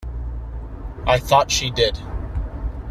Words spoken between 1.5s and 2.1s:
she did.